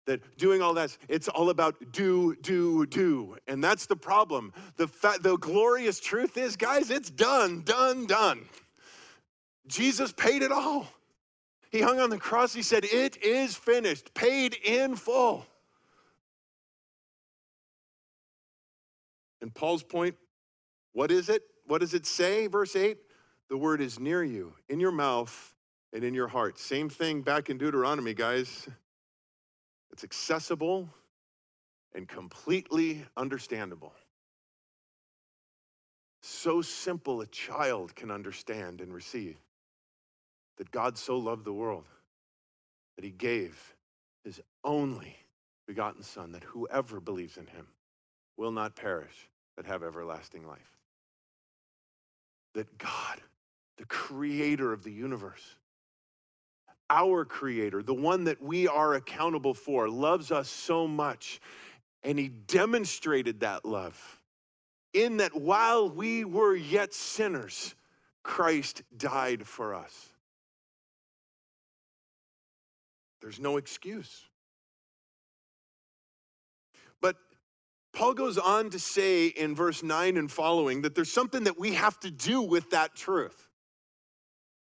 [0.07, 3.37] that doing all that, it's all about do, do, do.
[3.47, 4.53] And that's the problem.
[4.77, 8.47] The, fa- the glorious truth is, guys, it's done, done, done.
[9.66, 10.87] Jesus paid it all.
[11.71, 12.55] He hung on the cross.
[12.55, 15.45] He said, It is finished, paid in full.
[19.42, 20.16] And Paul's point,
[20.92, 21.42] what is it?
[21.66, 22.47] What does it say?
[22.47, 22.97] Verse 8
[23.49, 25.55] the word is near you, in your mouth
[25.92, 26.59] and in your heart.
[26.59, 28.69] Same thing back in Deuteronomy, guys.
[29.96, 30.90] It's accessible
[31.94, 33.94] and completely understandable.
[36.20, 39.38] So simple a child can understand and receive
[40.59, 41.87] that God so loved the world
[42.96, 43.74] that he gave
[44.22, 45.16] his only
[45.66, 47.66] begotten Son, that whoever believes in him
[48.37, 50.76] will not perish, but have everlasting life.
[52.52, 53.22] That God
[53.78, 55.56] the creator of the universe.
[56.88, 61.40] Our creator, the one that we are accountable for, loves us so much.
[62.05, 64.20] And he demonstrated that love
[64.96, 67.75] in that while we were yet sinners,
[68.22, 70.09] Christ died for us.
[73.20, 74.25] There's no excuse.
[77.03, 77.16] But
[77.92, 81.75] Paul goes on to say in verse 9 and following that there's something that we
[81.75, 83.45] have to do with that truth.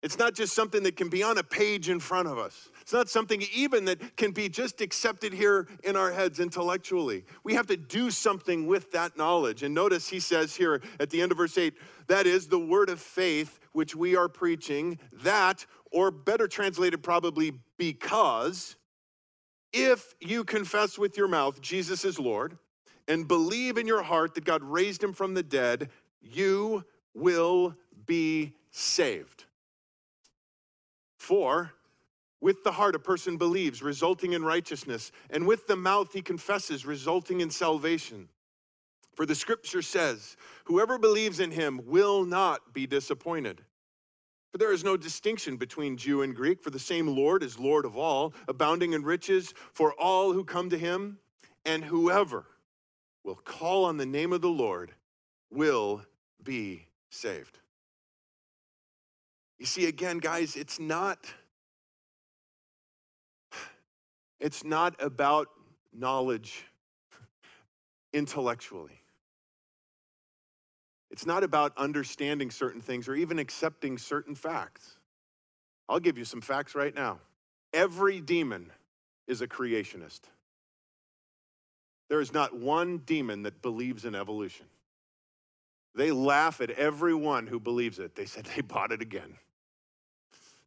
[0.03, 2.69] It's not just something that can be on a page in front of us.
[2.81, 7.23] It's not something even that can be just accepted here in our heads intellectually.
[7.45, 9.63] We have to do something with that knowledge.
[9.63, 11.73] And notice he says here at the end of verse 8
[12.07, 17.53] that is the word of faith which we are preaching, that, or better translated, probably
[17.77, 18.75] because
[19.71, 22.57] if you confess with your mouth Jesus is Lord
[23.07, 25.89] and believe in your heart that God raised him from the dead,
[26.21, 26.83] you
[27.13, 29.45] will be saved.
[31.23, 31.71] For
[32.41, 36.85] with the heart a person believes, resulting in righteousness, and with the mouth he confesses,
[36.85, 38.27] resulting in salvation.
[39.15, 43.61] For the scripture says, Whoever believes in him will not be disappointed.
[44.51, 47.85] For there is no distinction between Jew and Greek, for the same Lord is Lord
[47.85, 51.19] of all, abounding in riches for all who come to him,
[51.63, 52.45] and whoever
[53.23, 54.91] will call on the name of the Lord
[55.49, 56.03] will
[56.43, 57.59] be saved.
[59.63, 61.33] You see, again, guys, it's not
[64.41, 65.47] It's not about
[65.93, 66.65] knowledge
[68.11, 68.99] intellectually.
[71.11, 74.97] It's not about understanding certain things or even accepting certain facts.
[75.87, 77.19] I'll give you some facts right now.
[77.71, 78.69] Every demon
[79.27, 80.23] is a creationist.
[82.09, 84.65] There is not one demon that believes in evolution.
[85.95, 88.13] They laugh at everyone who believes it.
[88.13, 89.37] They said they bought it again.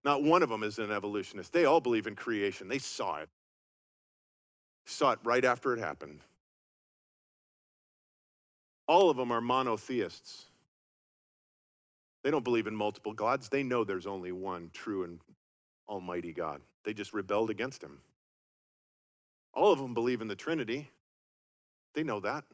[0.06, 1.52] Not one of them is an evolutionist.
[1.52, 2.68] They all believe in creation.
[2.68, 3.28] They saw it.
[4.84, 6.20] Saw it right after it happened.
[8.86, 10.44] All of them are monotheists.
[12.22, 13.48] They don't believe in multiple gods.
[13.48, 15.18] They know there's only one true and
[15.88, 16.60] almighty God.
[16.84, 17.98] They just rebelled against him.
[19.54, 20.88] All of them believe in the Trinity.
[21.94, 22.44] They know that.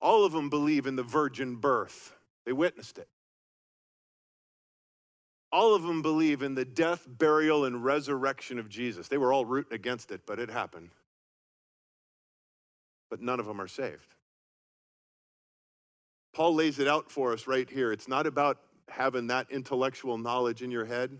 [0.00, 2.14] All of them believe in the virgin birth.
[2.44, 3.08] They witnessed it.
[5.52, 9.08] All of them believe in the death, burial, and resurrection of Jesus.
[9.08, 10.90] They were all rooting against it, but it happened.
[13.10, 14.14] But none of them are saved.
[16.34, 17.92] Paul lays it out for us right here.
[17.92, 21.16] It's not about having that intellectual knowledge in your head,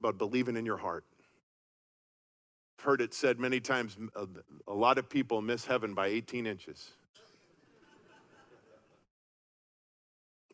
[0.00, 1.04] but believing in your heart.
[2.78, 4.26] I've heard it said many times uh,
[4.66, 6.90] a lot of people miss heaven by 18 inches.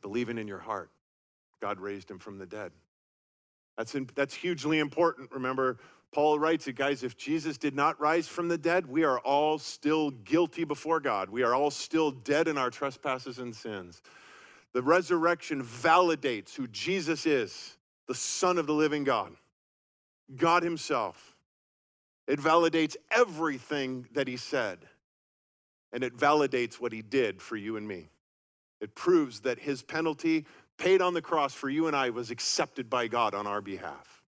[0.06, 0.88] believing in your heart.
[1.60, 2.72] God raised him from the dead.
[3.76, 5.30] That's, in, that's hugely important.
[5.32, 5.78] Remember,
[6.12, 9.58] Paul writes it, guys, if Jesus did not rise from the dead, we are all
[9.58, 11.28] still guilty before God.
[11.28, 14.00] We are all still dead in our trespasses and sins.
[14.72, 17.76] The resurrection validates who Jesus is,
[18.08, 19.32] the Son of the living God,
[20.36, 21.34] God Himself.
[22.26, 24.78] It validates everything that He said,
[25.92, 28.08] and it validates what He did for you and me.
[28.80, 30.44] It proves that His penalty
[30.78, 34.22] paid on the cross for you and I was accepted by God on our behalf.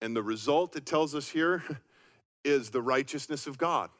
[0.00, 1.62] And the result, it tells us here,
[2.44, 3.90] is the righteousness of God.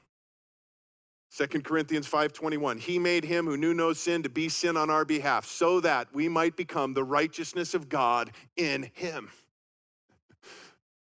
[1.36, 5.04] 2 Corinthians 5:21 He made him who knew no sin to be sin on our
[5.04, 9.30] behalf so that we might become the righteousness of God in him.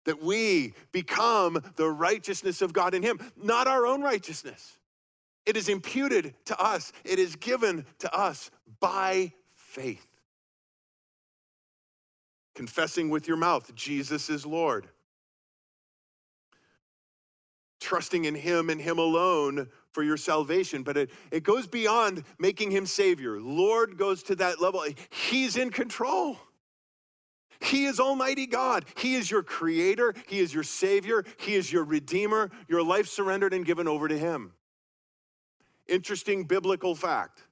[0.06, 4.79] That we become the righteousness of God in him, not our own righteousness.
[5.46, 10.06] It is imputed to us, it is given to us by faith.
[12.56, 14.88] Confessing with your mouth, Jesus is Lord.
[17.80, 20.84] Trusting in Him and Him alone for your salvation.
[20.84, 23.40] But it, it goes beyond making Him Savior.
[23.40, 24.84] Lord goes to that level.
[25.10, 26.38] He's in control.
[27.62, 28.86] He is Almighty God.
[28.98, 30.14] He is your Creator.
[30.28, 31.24] He is your Savior.
[31.38, 32.52] He is your Redeemer.
[32.68, 34.54] Your life surrendered and given over to Him.
[35.90, 37.44] Interesting biblical fact.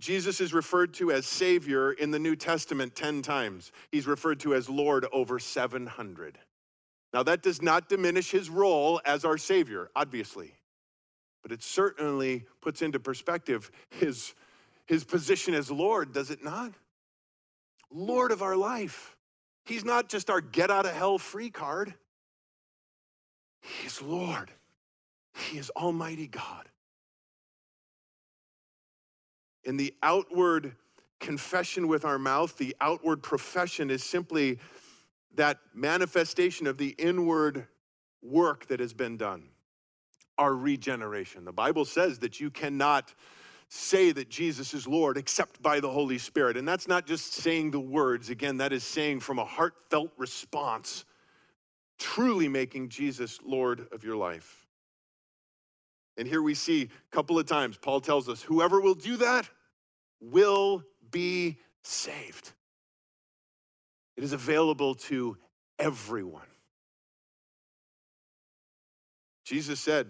[0.00, 3.70] Jesus is referred to as Savior in the New Testament 10 times.
[3.92, 6.38] He's referred to as Lord over 700.
[7.12, 10.52] Now, that does not diminish his role as our Savior, obviously,
[11.42, 14.34] but it certainly puts into perspective his,
[14.86, 16.72] his position as Lord, does it not?
[17.92, 19.16] Lord of our life.
[19.64, 21.94] He's not just our get out of hell free card,
[23.62, 24.50] He's Lord.
[25.34, 26.68] He is Almighty God
[29.64, 30.74] in the outward
[31.20, 34.58] confession with our mouth, the outward profession is simply
[35.34, 37.66] that manifestation of the inward
[38.22, 39.48] work that has been done,
[40.38, 41.44] our regeneration.
[41.44, 43.14] The Bible says that you cannot
[43.68, 46.56] say that Jesus is Lord except by the Holy Spirit.
[46.56, 51.04] And that's not just saying the words, again, that is saying from a heartfelt response,
[51.98, 54.66] truly making Jesus Lord of your life.
[56.16, 59.48] And here we see a couple of times, Paul tells us, whoever will do that
[60.30, 62.52] will be saved.
[64.16, 65.36] It is available to
[65.78, 66.42] everyone.
[69.44, 70.06] Jesus said,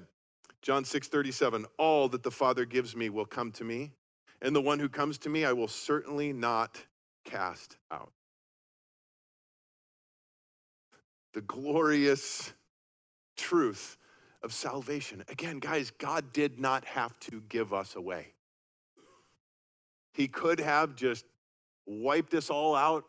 [0.63, 3.93] John 6 37, all that the Father gives me will come to me,
[4.41, 6.81] and the one who comes to me I will certainly not
[7.25, 8.13] cast out.
[11.33, 12.53] The glorious
[13.37, 13.97] truth
[14.43, 15.25] of salvation.
[15.29, 18.34] Again, guys, God did not have to give us away.
[20.15, 21.27] He could have just
[21.87, 23.05] wiped us all out,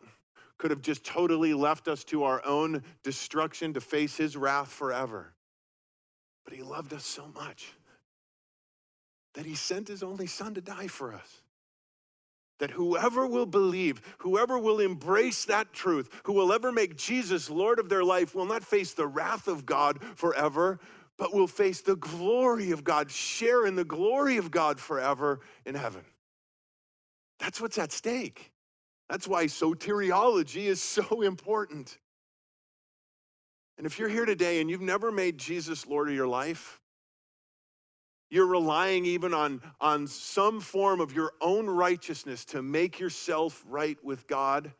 [0.58, 5.32] could have just totally left us to our own destruction to face his wrath forever.
[6.44, 7.72] But he loved us so much
[9.34, 11.42] that he sent his only son to die for us.
[12.58, 17.78] That whoever will believe, whoever will embrace that truth, who will ever make Jesus Lord
[17.78, 20.80] of their life, will not face the wrath of God forever,
[21.18, 25.74] but will face the glory of God, share in the glory of God forever in
[25.74, 26.02] heaven.
[27.38, 28.52] That's what's at stake.
[29.08, 31.98] That's why soteriology is so important.
[33.78, 36.80] And if you're here today and you've never made Jesus Lord of your life,
[38.30, 44.02] you're relying even on, on some form of your own righteousness to make yourself right
[44.02, 44.72] with God.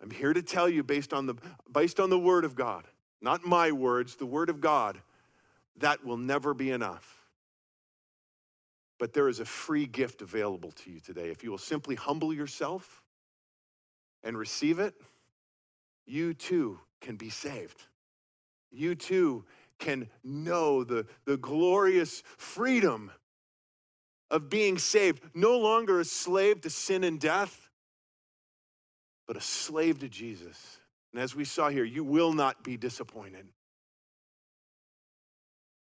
[0.00, 1.34] I'm here to tell you, based on the,
[1.72, 2.84] based on the Word of God,
[3.20, 5.00] not my words, the Word of God,
[5.78, 7.19] that will never be enough.
[9.00, 11.30] But there is a free gift available to you today.
[11.30, 13.02] If you will simply humble yourself
[14.22, 14.94] and receive it,
[16.06, 17.82] you too can be saved.
[18.70, 19.46] You too
[19.78, 23.10] can know the, the glorious freedom
[24.30, 27.70] of being saved, no longer a slave to sin and death,
[29.26, 30.78] but a slave to Jesus.
[31.12, 33.48] And as we saw here, you will not be disappointed.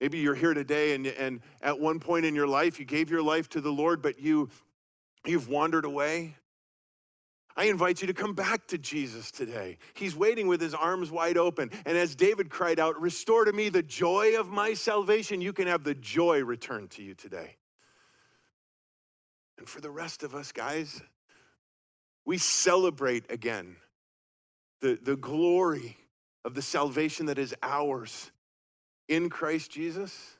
[0.00, 3.22] Maybe you're here today and, and at one point in your life you gave your
[3.22, 4.50] life to the Lord, but you,
[5.24, 6.36] you've wandered away.
[7.56, 9.78] I invite you to come back to Jesus today.
[9.94, 11.70] He's waiting with his arms wide open.
[11.86, 15.66] And as David cried out, Restore to me the joy of my salvation, you can
[15.66, 17.56] have the joy returned to you today.
[19.56, 21.00] And for the rest of us, guys,
[22.26, 23.76] we celebrate again
[24.82, 25.96] the, the glory
[26.44, 28.30] of the salvation that is ours
[29.08, 30.36] in Christ Jesus.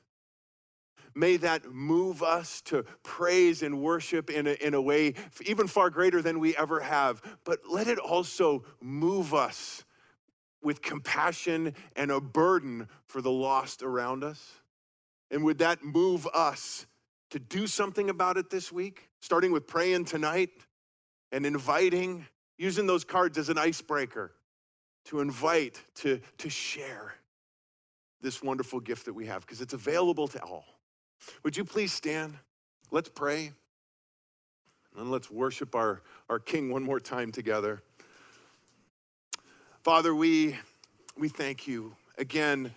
[1.15, 5.15] May that move us to praise and worship in a, in a way
[5.45, 7.21] even far greater than we ever have.
[7.43, 9.83] But let it also move us
[10.61, 14.61] with compassion and a burden for the lost around us.
[15.31, 16.85] And would that move us
[17.31, 20.51] to do something about it this week, starting with praying tonight
[21.31, 22.25] and inviting,
[22.57, 24.33] using those cards as an icebreaker
[25.05, 27.15] to invite, to, to share
[28.27, 30.65] this wonderful gift that we have, because it's available to all.
[31.43, 32.37] Would you please stand?
[32.91, 33.53] Let's pray.
[34.97, 37.81] And let's worship our, our King one more time together.
[39.81, 40.57] Father, we,
[41.17, 42.73] we thank you again.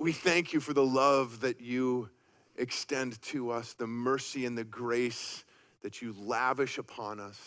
[0.00, 2.08] We thank you for the love that you
[2.56, 5.44] extend to us, the mercy and the grace
[5.82, 7.38] that you lavish upon us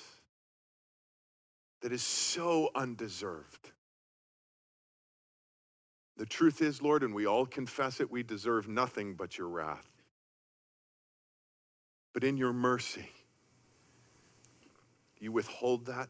[1.82, 3.72] that is so undeserved.
[6.18, 9.88] The truth is, Lord, and we all confess it, we deserve nothing but your wrath.
[12.14, 13.10] But in your mercy,
[15.20, 16.10] you withhold that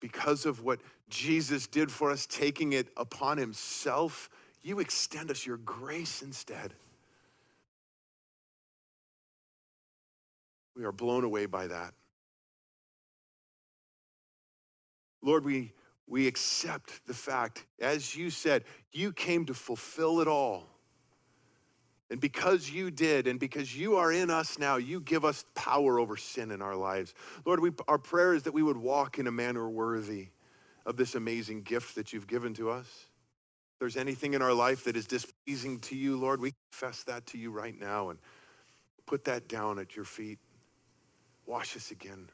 [0.00, 4.28] because of what Jesus did for us, taking it upon himself.
[4.62, 6.74] You extend us your grace instead.
[10.74, 11.94] We are blown away by that.
[15.22, 15.72] Lord, we
[16.06, 20.66] we accept the fact, as you said, you came to fulfill it all.
[22.10, 25.98] And because you did, and because you are in us now, you give us power
[25.98, 27.14] over sin in our lives.
[27.46, 30.28] Lord, we, our prayer is that we would walk in a manner worthy
[30.84, 32.86] of this amazing gift that you've given to us.
[32.86, 37.24] If there's anything in our life that is displeasing to you, Lord, we confess that
[37.28, 38.18] to you right now and
[39.06, 40.38] put that down at your feet.
[41.46, 42.28] Wash us again.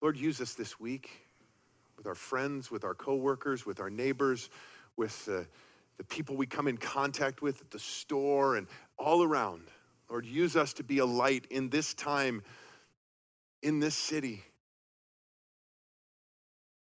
[0.00, 1.10] Lord, use us this week
[1.98, 4.48] with our friends, with our coworkers, with our neighbors,
[4.96, 5.46] with the,
[5.98, 9.64] the people we come in contact with at the store and all around.
[10.08, 12.42] Lord, use us to be a light in this time,
[13.62, 14.42] in this city.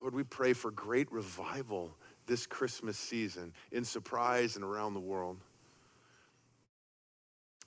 [0.01, 1.95] Lord, we pray for great revival
[2.26, 5.38] this Christmas season in Surprise and around the world.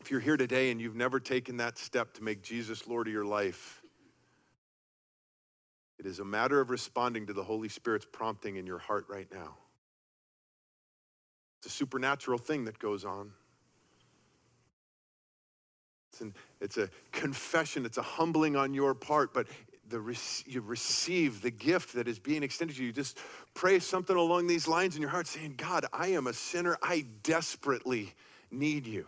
[0.01, 3.13] If you're here today and you've never taken that step to make Jesus Lord of
[3.13, 3.84] your life,
[6.05, 9.27] it is a matter of responding to the Holy Spirit's prompting in your heart right
[9.33, 9.57] now.
[11.59, 13.31] It's a supernatural thing that goes on.
[16.13, 19.47] It's, an, it's a confession, it's a humbling on your part, but
[19.89, 19.97] the,
[20.47, 22.89] you receive the gift that is being extended to you.
[22.89, 23.19] You just
[23.55, 26.77] pray something along these lines in your heart saying, God, I am a sinner.
[26.83, 28.13] I desperately
[28.51, 29.07] need you.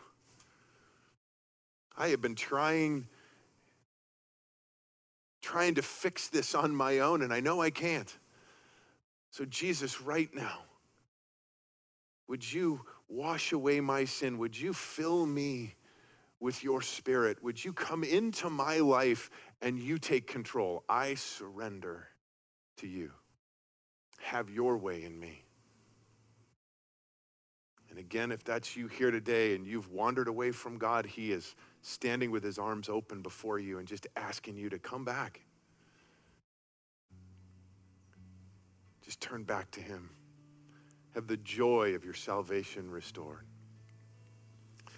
[1.97, 3.07] I have been trying
[5.47, 8.13] trying to fix this on my own, and I know I can't.
[9.31, 10.59] So, Jesus, right now,
[12.27, 14.39] would you wash away my sin?
[14.39, 15.77] Would you fill me
[16.41, 17.41] with your spirit?
[17.45, 19.31] Would you come into my life
[19.63, 20.83] and you take control?
[20.89, 22.09] I surrender
[22.79, 23.13] to you.
[24.19, 25.45] Have your way in me.
[27.89, 31.55] And again, if that's you here today and you've wandered away from God, He is
[31.87, 35.41] standing with his arms open before you and just asking you to come back.
[39.05, 40.11] Just turn back to him.
[41.15, 43.47] Have the joy of your salvation restored.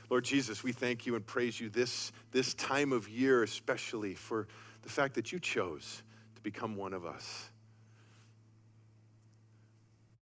[0.08, 4.48] Lord Jesus, we thank you and praise you this, this time of year, especially for
[4.80, 6.02] the fact that you chose
[6.36, 7.50] to become one of us.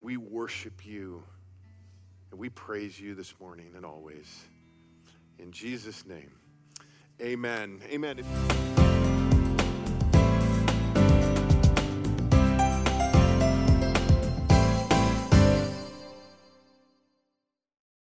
[0.01, 1.23] We worship you
[2.31, 4.45] and we praise you this morning and always.
[5.37, 6.31] In Jesus' name,
[7.21, 7.81] amen.
[7.91, 8.84] Amen.